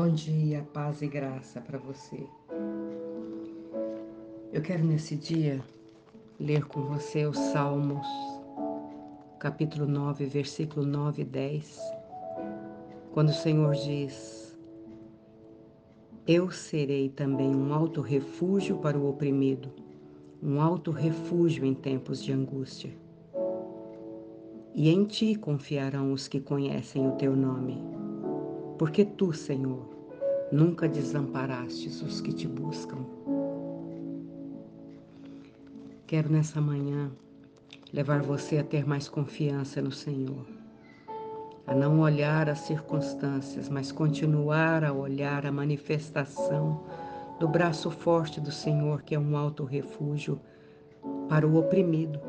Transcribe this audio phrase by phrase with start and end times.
[0.00, 2.24] Bom dia, paz e graça para você.
[4.52, 5.60] Eu quero nesse dia
[6.38, 8.06] ler com você os Salmos,
[9.40, 11.80] capítulo 9, versículo 9 e 10,
[13.12, 14.56] quando o Senhor diz:
[16.24, 19.68] Eu serei também um alto refúgio para o oprimido,
[20.40, 22.96] um alto refúgio em tempos de angústia.
[24.76, 27.97] E em ti confiarão os que conhecem o teu nome
[28.78, 29.88] porque tu, Senhor,
[30.52, 33.04] nunca desamparastes os que te buscam.
[36.06, 37.10] Quero nessa manhã
[37.92, 40.46] levar você a ter mais confiança no Senhor,
[41.66, 46.84] a não olhar as circunstâncias, mas continuar a olhar a manifestação
[47.40, 50.40] do braço forte do Senhor, que é um alto refúgio
[51.28, 52.20] para o oprimido,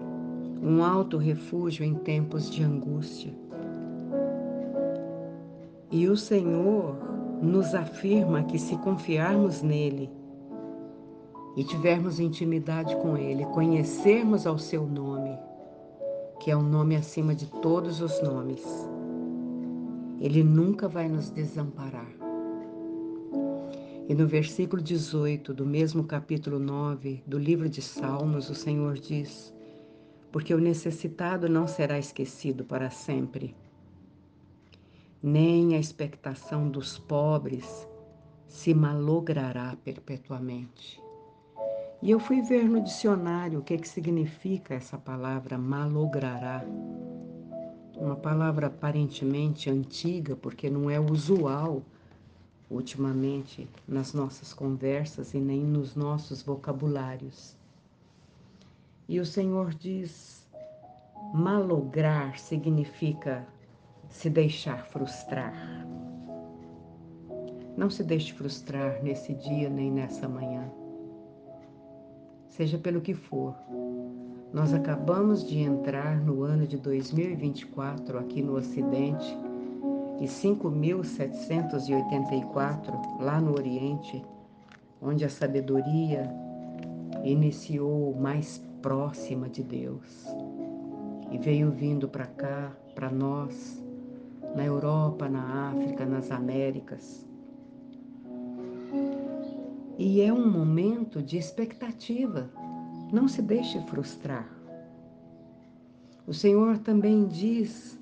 [0.61, 3.33] um alto refúgio em tempos de angústia
[5.91, 6.95] e o Senhor
[7.41, 10.09] nos afirma que se confiarmos nele
[11.55, 15.37] e tivermos intimidade com ele, conhecermos ao seu nome,
[16.39, 18.63] que é o um nome acima de todos os nomes,
[20.19, 22.11] ele nunca vai nos desamparar.
[24.07, 29.53] E no versículo 18 do mesmo capítulo 9 do livro de Salmos, o Senhor diz:
[30.31, 33.55] Porque o necessitado não será esquecido para sempre
[35.21, 37.87] nem a expectação dos pobres
[38.47, 41.01] se malogrará perpetuamente.
[42.01, 46.63] E eu fui ver no dicionário o que, que significa essa palavra malogrará.
[47.97, 51.83] Uma palavra aparentemente antiga, porque não é usual
[52.69, 57.57] ultimamente nas nossas conversas e nem nos nossos vocabulários.
[59.09, 60.47] E o Senhor diz:
[61.33, 63.45] malograr significa
[64.09, 65.53] se deixar frustrar.
[67.77, 70.69] Não se deixe frustrar nesse dia nem nessa manhã.
[72.47, 73.55] Seja pelo que for.
[74.51, 79.37] Nós acabamos de entrar no ano de 2024 aqui no Ocidente
[80.19, 84.21] e 5.784 lá no Oriente,
[85.01, 86.29] onde a sabedoria
[87.23, 90.25] iniciou mais próxima de Deus
[91.31, 93.87] e veio vindo para cá, para nós,
[94.55, 97.27] na Europa, na África, nas Américas.
[99.97, 102.49] E é um momento de expectativa.
[103.11, 104.47] Não se deixe frustrar.
[106.25, 107.99] O Senhor também diz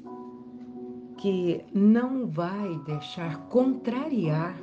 [1.18, 4.56] que não vai deixar contrariar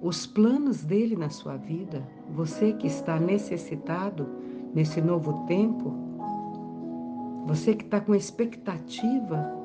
[0.00, 2.02] os planos dele na sua vida.
[2.30, 4.28] Você que está necessitado
[4.74, 5.92] nesse novo tempo,
[7.46, 9.57] você que está com expectativa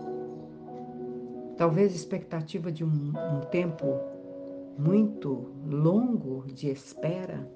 [1.58, 4.00] talvez expectativa de um, um tempo
[4.78, 7.48] muito longo de espera,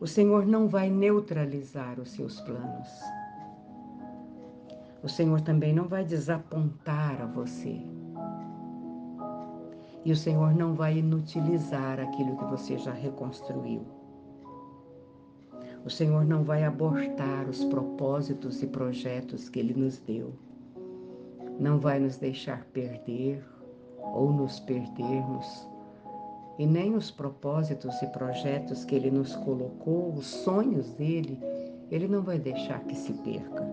[0.00, 2.88] o Senhor não vai neutralizar os seus planos.
[5.02, 7.80] O Senhor também não vai desapontar a você.
[10.04, 13.86] E o Senhor não vai inutilizar aquilo que você já reconstruiu.
[15.84, 20.32] O Senhor não vai abortar os propósitos e projetos que Ele nos deu
[21.58, 23.44] não vai nos deixar perder
[24.00, 25.68] ou nos perdermos,
[26.58, 31.38] e nem os propósitos e projetos que Ele nos colocou, os sonhos dele,
[31.90, 33.66] Ele não vai deixar que se perca.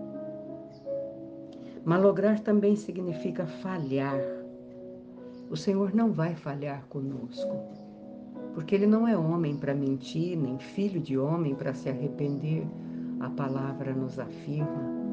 [1.84, 4.20] Malograr também significa falhar.
[5.50, 7.56] O Senhor não vai falhar conosco,
[8.54, 12.66] porque Ele não é homem para mentir, nem filho de homem para se arrepender.
[13.20, 15.05] A palavra nos afirma.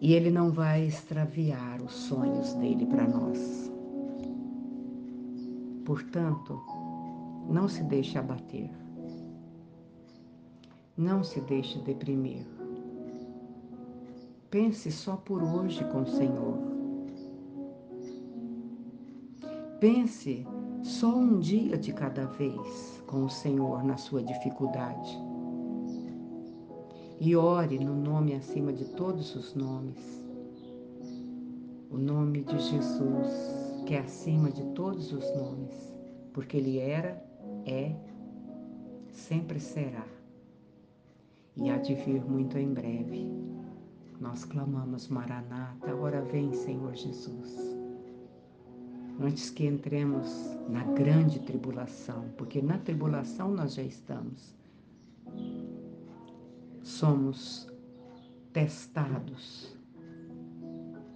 [0.00, 3.72] E Ele não vai extraviar os sonhos dele para nós.
[5.84, 6.60] Portanto,
[7.48, 8.70] não se deixe abater.
[10.96, 12.46] Não se deixe deprimir.
[14.50, 16.58] Pense só por hoje com o Senhor.
[19.80, 20.46] Pense
[20.82, 25.33] só um dia de cada vez com o Senhor na sua dificuldade
[27.20, 30.24] e ore no nome acima de todos os nomes.
[31.90, 35.94] O nome de Jesus, que é acima de todos os nomes,
[36.32, 37.22] porque Ele era,
[37.64, 37.94] é,
[39.10, 40.06] sempre será.
[41.56, 43.30] E há de vir muito em breve.
[44.20, 47.56] Nós clamamos, Maranata, ora vem, Senhor Jesus.
[49.20, 50.28] Antes que entremos
[50.68, 54.56] na grande tribulação, porque na tribulação nós já estamos
[56.84, 57.66] somos
[58.52, 59.74] testados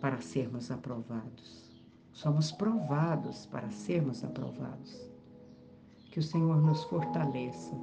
[0.00, 1.69] para sermos aprovados.
[2.11, 5.09] somos provados para sermos aprovados.
[6.11, 7.76] Que o Senhor nos fortaleça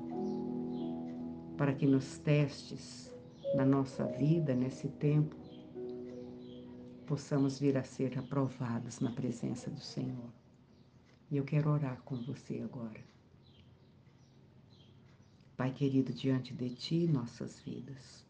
[1.56, 3.14] para que nos testes
[3.56, 5.36] na nossa vida, nesse tempo,
[7.06, 10.34] possamos vir a ser aprovados na presença do Senhor.
[11.32, 13.15] E eu quero orar com você agora.
[15.58, 18.26] Pai querido, diante de Ti, nossas vidas.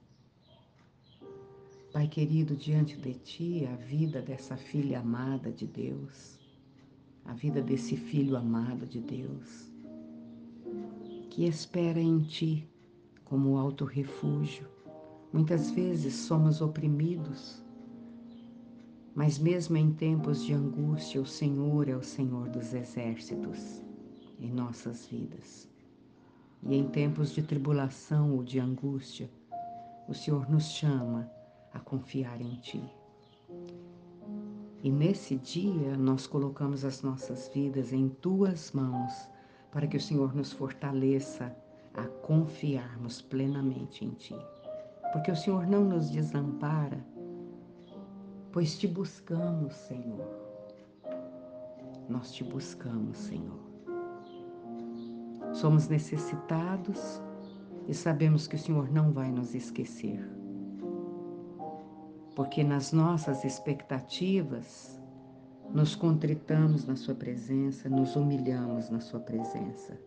[1.92, 6.38] Pai querido, diante de Ti, a vida dessa filha amada de Deus,
[7.26, 9.72] a vida desse filho amado de Deus,
[11.32, 12.70] que espera em Ti
[13.24, 14.68] como alto refúgio.
[15.34, 17.60] Muitas vezes somos oprimidos,
[19.16, 23.82] mas mesmo em tempos de angústia, o Senhor é o Senhor dos exércitos
[24.40, 25.75] em nossas vidas.
[26.66, 29.30] E em tempos de tribulação ou de angústia,
[30.08, 31.30] o Senhor nos chama
[31.74, 32.84] a confiar em Ti.
[34.84, 39.14] E nesse dia nós colocamos as nossas vidas em Tuas mãos,
[39.72, 41.56] para que o Senhor nos fortaleça
[41.94, 44.36] a confiarmos plenamente em Ti.
[45.14, 47.04] Porque o Senhor não nos desampara
[48.56, 50.30] pois te buscamos, Senhor.
[52.08, 53.65] Nós te buscamos, Senhor.
[55.56, 57.22] Somos necessitados
[57.88, 60.20] e sabemos que o Senhor não vai nos esquecer.
[62.36, 65.02] Porque nas nossas expectativas,
[65.74, 69.98] nos contritamos na Sua presença, nos humilhamos na Sua presença.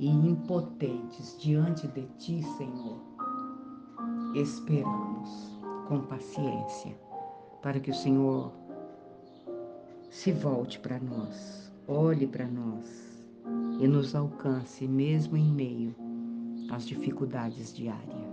[0.00, 3.00] E impotentes diante de Ti, Senhor,
[4.34, 6.98] esperamos com paciência
[7.62, 8.52] para que o Senhor
[10.10, 13.05] se volte para nós, olhe para nós
[13.78, 15.94] e nos alcance mesmo em meio
[16.70, 18.26] às dificuldades diárias.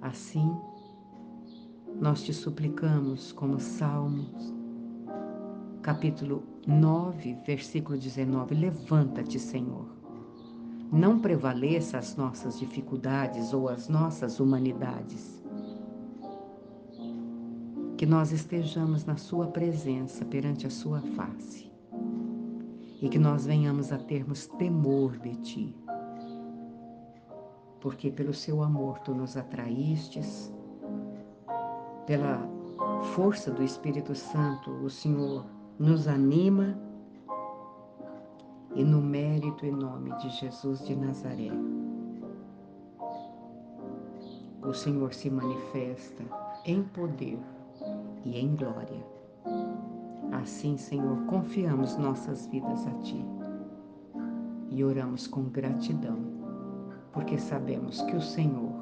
[0.00, 0.50] Assim,
[2.00, 4.52] nós te suplicamos, como Salmos,
[5.82, 9.86] capítulo 9, versículo 19: Levanta-te, Senhor.
[10.90, 15.42] Não prevaleça as nossas dificuldades ou as nossas humanidades
[17.96, 21.71] que nós estejamos na Sua presença perante a Sua face
[23.02, 25.76] e que nós venhamos a termos temor de Ti,
[27.80, 30.54] porque pelo Seu amor Tu nos atraístes,
[32.06, 32.48] pela
[33.14, 35.44] força do Espírito Santo o Senhor
[35.78, 36.78] nos anima
[38.74, 41.50] e no mérito e nome de Jesus de Nazaré.
[44.62, 46.22] O Senhor se manifesta
[46.64, 47.38] em poder
[48.24, 49.04] e em glória.
[50.30, 53.24] Assim, Senhor, confiamos nossas vidas a Ti
[54.70, 56.18] e oramos com gratidão,
[57.12, 58.72] porque sabemos que o Senhor,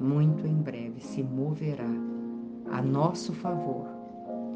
[0.00, 1.90] muito em breve, se moverá
[2.70, 3.86] a nosso favor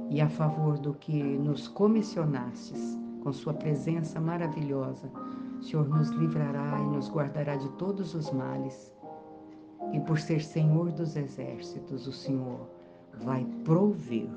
[0.09, 5.11] e a favor do que nos comissionastes com Sua presença maravilhosa.
[5.59, 8.93] O Senhor nos livrará e nos guardará de todos os males.
[9.93, 12.69] E por ser Senhor dos exércitos, o Senhor
[13.21, 14.31] vai prover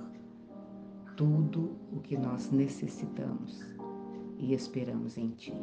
[1.22, 3.64] tudo o que nós necessitamos
[4.40, 5.54] e esperamos em Ti.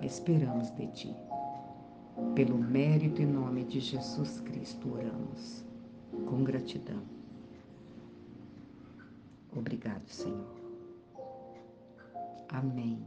[0.00, 1.16] Esperamos de Ti.
[2.36, 5.64] Pelo mérito e nome de Jesus Cristo oramos,
[6.26, 7.02] com gratidão.
[9.52, 10.54] Obrigado, Senhor.
[12.48, 13.04] Amém.